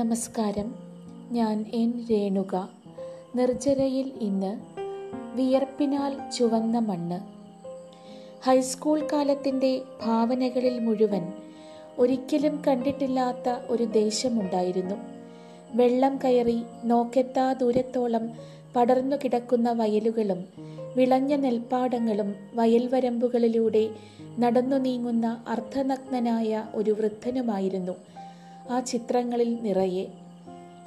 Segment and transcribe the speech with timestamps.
[0.00, 0.74] നമസ്കാരം.
[1.30, 2.68] ഞാൻ എൻ രേണുക.
[3.34, 4.60] നിർജരയിൽ ഇന്ന്
[5.34, 7.20] വിയർപ്പിനാൽ ചുവന്ന മണ്ണ്.
[8.44, 11.32] ഹൈസ്കൂൾ കാലത്തിന്റെ ഭാവനകളിൽ മുഴുവൻ
[11.98, 14.94] ഒരിക്കലും കണ്ടിട്ടില്ലാത്ത ഒരു ദേശമുണ്ടായിരുന്നു.
[15.74, 18.30] വെള്ളം കയറി നോക്കെത്താ ദൂരത്തോളം
[18.76, 20.44] പടർന്നു കിടക്കുന്ന വയലുകളും
[20.96, 23.90] വിളഞ്ഞ നെൽപ്പാടങ്ങളും വയൽവരമ്പുകളിലൂടെ
[24.38, 27.92] നടന്നു നീങ്ങുന്ന അർദ്ധനഗ്നനായ ഒരു വൃദ്ധനുമായിരുന്നു.
[28.70, 30.06] ആ ചിത്രങ്ങളിൽ നിറയെ.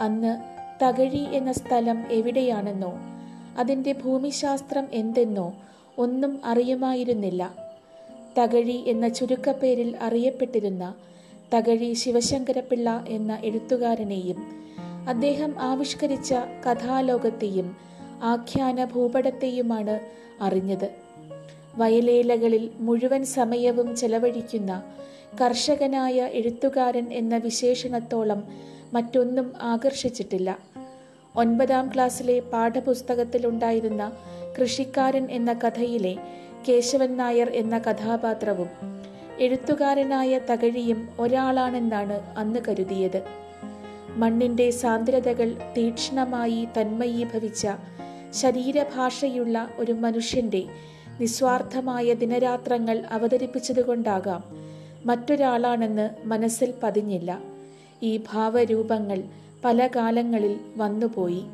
[0.00, 2.92] അന്ന് തകഴി എന്ന സ്ഥലം എവിടെയാണെന്നോ
[3.58, 5.54] അതിന്റെ ഭൂമിശാസ്ത്രം എന്തെന്നോ
[5.98, 7.54] ഒന്നും അറിയുമായിരുന്നില്ല.
[8.38, 10.94] തകഴി എന്ന ചുരുക്കപ്പേരിൽ അറിയപ്പെട്ടിരുന്ന
[11.54, 14.60] തകഴി ശിവശങ്കരപിള്ള എന്ന എഴുത്തുകാരനെയും
[15.08, 16.34] അദ്ദേഹം ആവിഷ്കരിച്ച
[16.66, 17.76] കഥാലോകത്തെയും
[18.22, 20.00] ആഖ്യാന ഭൂപടത്തെയുമാണ്
[20.40, 21.09] അറിഞ്ഞത്.
[21.76, 24.82] വയലേലകളിൽ മുഴുവൻ സമയവും ചെലവഴിക്കുന്ന
[25.40, 28.44] കർഷകനായ എഴുത്തുകാരൻ എന്ന വിശേഷണത്തോളം
[28.92, 30.58] മറ്റൊന്നും ആകർഷിച്ചിട്ടില്ല.
[31.36, 34.12] ഒൻപതാം ക്ലാസ്സിലെ പാഠപുസ്തകത്തിലുണ്ടായിരുന്ന
[34.60, 36.16] കൃഷിക്കാരൻ എന്ന കഥയിലെ
[36.68, 38.68] കേശവൻ നായർ എന്ന കഥാപാത്രവും
[39.38, 43.22] എഴുത്തുകാരനായ തകഴിയും ഒരാളാണെന്നാണ് അന്ന് കരുതിയത്.
[44.08, 47.66] മണ്ണിന്റെ സാന്ദ്രതകൾ തീക്ഷ്ണമായി തന്മയീഭവിച്ച
[48.30, 50.64] ശരീരഭാഷയുള്ള ഒരു മനുഷ്യന്റെ
[51.20, 54.44] നിസ്വാർത്ഥമായ ദിനരാത്രങ്ങൾ അവതരിപ്പിച്ചതുകൊണ്ടാകാം.
[55.06, 57.40] മറ്റൊരാളാണെന്ന് മനസ്സിൽ പതിഞ്ഞില്ല.
[58.02, 59.22] ഈ ഭാവരൂപങ്ങൾ
[59.64, 61.44] പല കാലങ്ങളിൽ വന്നുപോയി.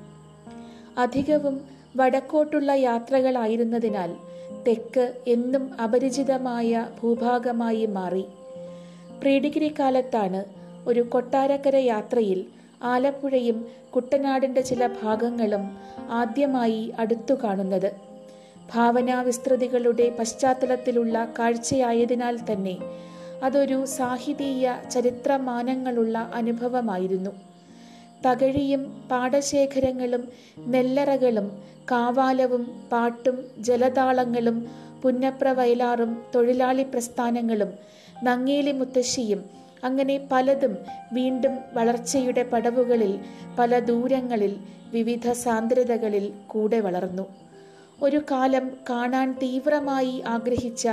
[0.98, 1.60] അധികവും
[1.96, 4.14] വടക്കോട്ടുള്ള യാത്രകളായിരുന്നതിനാൽ
[4.68, 8.24] തെക്ക് എന്നും അപരിചിതമായ ഭൂഭാഗമായി മാറി.
[9.20, 10.44] പ്രീഡിഗ്രി കാലത്താണ്
[10.86, 12.44] ഒരു കൊട്ടാരക്കര യാത്രയിൽ
[12.82, 15.76] ആലപ്പുഴയും കുട്ടനാടിന്റെ ചില ഭാഗങ്ങളും
[16.10, 18.15] ആദ്യമായി അടുത്തു കാണുന്നത്
[18.74, 22.76] ഭാവനാവിസ്തൃതികളുടെ പശ്ചാത്തലത്തിലുള്ള കാഴ്ചയായതിനാൽ തന്നെ
[23.42, 27.30] അതൊരു സാഹിതീയ ചരിത്രമാനങ്ങളുള്ള അനുഭവമായിരുന്നു.
[28.26, 30.28] തകഴിയും പാടശേഖരങ്ങളും
[30.58, 34.66] നെല്ലറകളും കാവാലവും പാട്ടും ജലതാളങ്ങളും
[35.02, 37.72] പുന്നപ്ര വയലാറും തൊഴിലാളി പ്രസ്ഥാനങ്ങളും
[38.22, 39.44] നങ്ങേലി മുത്തശ്ശിയും
[39.84, 40.78] അങ്ങനെ പലതും
[41.12, 43.18] വീണ്ടും വളർച്ചയുടെ പടവുകളിൽ
[43.58, 44.56] പല ദൂരങ്ങളിൽ
[44.92, 47.45] വിവിധ സാന്ദ്രതകളിൽ കൂടെ വളർന്നു.
[48.02, 50.88] ഒരു കാലം കാണാൻ തീവ്രമായി ആഗ്രഹിച്ച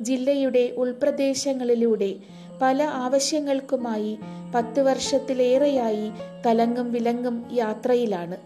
[0.00, 2.16] ജില്ലയുടെ ഉൾപ്രദേശങ്ങളിലൂടെ
[2.62, 4.18] പല ആവശ്യങ്ങൾക്കുമായി
[4.54, 6.10] പത്ത് വർഷത്തിലേറെയായി
[6.46, 8.36] തലങ്ങും വിലങ്ങും യാത്രയിലാണ്.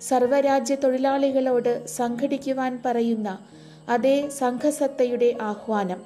[0.00, 3.38] സർവരാജ്യ തൊഴിലാളികളോട് സംഘടിക്കുവാൻ പറയുന്ന
[3.88, 6.02] അതേ സംഘസത്തയുടെ ആഹ്വാനം.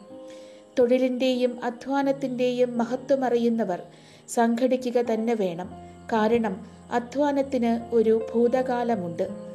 [0.78, 3.82] തൊഴിലിന്റെയും അധ്വാനത്തിന്റെയും മഹത്വമറിയുന്നവർ
[4.28, 5.70] സംഘടിക്കുക തന്നെ വേണം.
[6.12, 9.45] കാരണം അധ്വാനത്തിന് ഒരു ഭൂതകാലമുണ്ട്.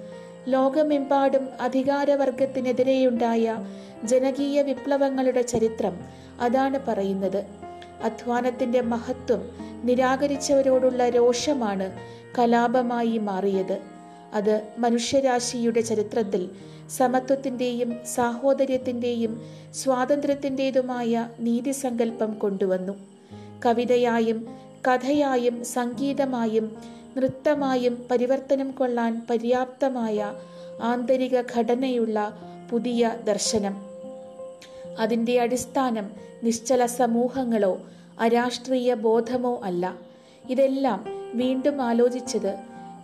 [0.48, 3.66] ലോകമെമ്പാടും അധികാരവർഗത്തിനെതിരെയുണ്ടായ
[4.04, 6.00] ജനകീയ വിപ്ലവങ്ങളുടെ ചരിത്രം
[6.42, 7.46] അതാണ് പറയുന്നത്.
[8.04, 9.50] അധ്വാനത്തിന്റെ മഹത്വം
[9.84, 11.92] നിരാകരിച്ചവരോടുള്ള രോഷമാണ്
[12.40, 13.82] കലാപമായി മാറിയത്.
[14.34, 16.50] അത് മനുഷ്യരാശിയുടെ ചരിത്രത്തിൽ
[16.98, 19.42] സമത്വത്തിന്റെയും സാഹോദര്യത്തിന്റെയും
[19.74, 22.94] സ്വാതന്ത്ര്യത്തിന്റെതുമായ നീതിസങ്കല്പം കൊണ്ടുവന്നു.
[23.66, 24.48] കവിതയായും
[24.88, 26.78] കഥയായും സംഗീതമായും
[27.18, 30.34] നൃത്തമായും പരിവർത്തനം കൊള്ളാൻ പര്യാപ്തമായ
[30.82, 32.34] ആന്തരിക ഘടനയുള്ള
[32.72, 33.78] പുതിയ ദർശനം.
[35.00, 36.12] അതിന്റെ അടിസ്ഥാനം
[36.44, 37.82] നിശ്ചല സമൂഹങ്ങളോ
[38.20, 39.96] അരാഷ്ട്രീയ ബോധമോ അല്ല.
[40.50, 42.56] ഇതെല്ലാം വീണ്ടും ആലോചിച്ചത്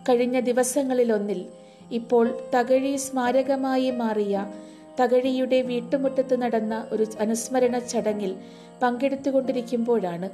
[0.09, 1.45] കഴിഞ്ഞ ദിവസങ്ങളിലൊന്നിൽ.
[1.91, 4.53] ഇപ്പോൾ തകഴി സ്മാരകമായി മാറിയ
[4.99, 8.35] തകഴിയുടെ വീട്ടുമുറ്റത്ത് നടന്ന ഒരു അനുസ്മരണ ചടങ്ങിൽ
[8.81, 10.29] പങ്കെടുത്തുകൊണ്ടിരിക്കുമ്പോഴാണ്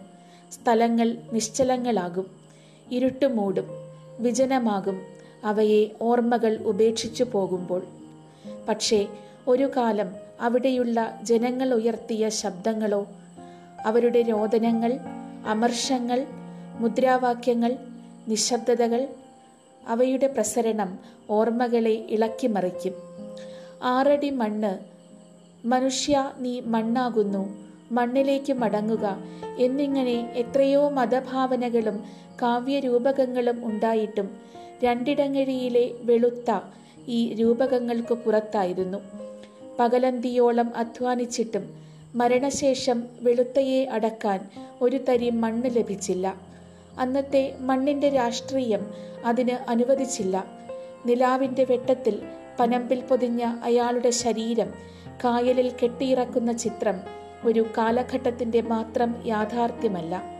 [0.51, 2.42] സ്ഥലങ്ങൾ നിശ്ചലങ്ങളാകും.
[2.91, 3.67] ഇരുട്ടുമൂടും
[4.19, 5.01] വിജനമാകും.
[5.43, 7.81] അവയെ ഓർമ്മകൾ ഉപേക്ഷിച്ചു പോകുമ്പോൾ.
[8.69, 9.07] പക്ഷേ
[9.47, 10.09] ഒരു കാലം
[10.41, 13.07] അവിടെയുള്ള ജനങ്ങൾ ഉയർത്തിയ ശബ്ദങ്ങളോ
[13.85, 14.99] അവരുടെ രോദനങ്ങൾ
[15.47, 16.25] അമർഷങ്ങൾ
[16.79, 17.77] മുദ്രാവാക്യങ്ങൾ
[18.27, 19.07] നിശബ്ദതകൾ
[19.87, 22.93] അവയുടെ പ്രസരണം ഓർമ്മകളെ ഇളക്കിമറിക്കും
[23.83, 24.93] ആറടി മണ്ണ്
[25.67, 27.63] മനുഷ്യ നീ മണ്ണാകുന്നു.
[27.91, 29.17] മണ്ണിലേക്ക് മടങ്ങുക
[29.59, 32.03] എന്നിങ്ങനെ എത്രയോ മതഭാവനകളും
[32.41, 34.29] കാവ്യരൂപകങ്ങളും ഉണ്ടായിട്ടും
[34.83, 36.59] രണ്ടിടങ്ങഴിയിലെ വെളുത്ത
[37.07, 38.97] ഈ രൂപകങ്ങൾക്ക് പുറത്തായിരുന്നു.
[39.79, 41.69] പകലന്തിയോളം അധ്വാനിച്ചിട്ടും
[42.15, 44.49] മരണശേഷം വെളുത്തയെ അടക്കാൻ
[44.81, 46.35] ഒരു തരി മണ്ണ് ലഭിച്ചില്ല.
[46.99, 48.93] അന്നത്തെ മണ്ണിന്റെ രാഷ്ട്രീയം
[49.25, 50.45] അതിന് അനുവദിച്ചില്ല.
[51.05, 52.21] നിലാവിന്റെ വെട്ടത്തിൽ
[52.59, 54.73] പനമ്പിൽ പൊതിഞ്ഞ അയാളുടെ ശരീരം
[55.23, 57.01] കായലിൽ കെട്ടിയിറക്കുന്ന ചിത്രം
[57.45, 60.32] ഒരു കാലഘട്ടത്തിന്റെ മാത്രം യാഥാർത്ഥ്യമല്ല.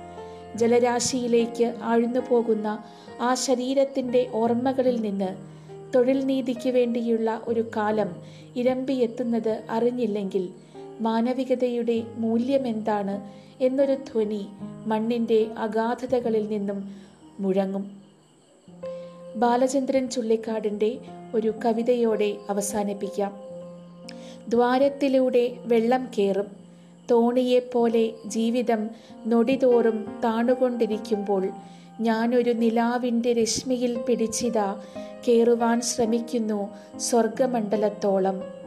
[0.56, 2.84] ജലരാശിയിലേക്ക് ആഴ്ന്നു പോകുന്ന
[3.22, 5.54] ആ ശരീരത്തിന്റെ ഓർമ്മകളിൽ നിന്ന്
[5.96, 8.16] തൊഴിൽ നീതിക്ക് വേണ്ടിയുള്ള ഒരു കാലം
[8.56, 10.50] ഇരമ്പിയെത്തുന്നത് അറിഞ്ഞില്ലെങ്കിൽ
[11.02, 13.30] മാനവികതയുടെ മൂല്യമെന്താണ്
[13.64, 14.48] എന്നൊരു ധ്വനി
[14.86, 16.96] മണ്ണിന്റെ അഗാധതകളിൽ നിന്നും
[17.40, 18.02] മുഴങ്ങും.
[19.36, 20.98] ബാലചന്ദ്രൻ ചുള്ളിക്കാടിന്റെ
[21.36, 23.34] ഒരു കവിതയോടെ അവസാനിപ്പിക്കാം.
[24.48, 26.63] ദ്വാരത്തിലൂടെ വെള്ളം കേറും
[27.12, 28.82] തോണിയെപ്പോലെ ജീവിതം
[29.26, 31.44] നൊടിതോറും താണുകൊണ്ടിരിക്കുമ്പോൾ
[32.02, 34.70] ഞാനൊരു നിലാവിന്റെ രശ്മിയിൽ പിടിച്ചിതാ
[35.28, 36.62] കയറുവാൻ ശ്രമിക്കുന്നു
[37.00, 38.63] സ്വർഗമണ്ഡലത്തോളം